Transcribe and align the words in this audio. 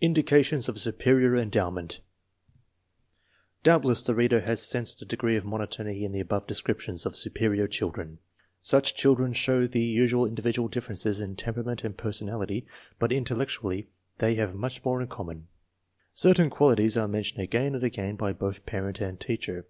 Indications 0.00 0.66
of 0.70 0.78
superior 0.78 1.36
endowment. 1.36 2.00
Doubtless 3.62 4.00
the 4.00 4.14
reader 4.14 4.40
has 4.40 4.62
sensed 4.62 5.02
a 5.02 5.04
degree 5.04 5.36
of 5.36 5.44
monotony 5.44 6.06
in 6.06 6.12
the 6.12 6.20
above 6.20 6.46
descriptions 6.46 7.04
of 7.04 7.18
superior 7.18 7.68
children. 7.68 8.18
Such 8.62 8.94
children 8.94 9.34
show 9.34 9.66
the 9.66 9.82
usual 9.82 10.24
individual 10.24 10.68
differences 10.70 11.20
in 11.20 11.36
temperament 11.36 11.84
and 11.84 11.94
personality, 11.98 12.66
but 12.98 13.12
intellectually 13.12 13.90
they 14.16 14.36
have 14.36 14.54
much 14.54 14.80
in 14.86 15.06
com 15.06 15.26
mon. 15.26 15.48
Certain 16.14 16.48
qualities 16.48 16.96
are 16.96 17.06
mentioned 17.06 17.42
again 17.42 17.74
and 17.74 17.84
again 17.84 18.16
by 18.16 18.32
both 18.32 18.64
parent 18.64 19.02
and 19.02 19.20
teacher. 19.20 19.66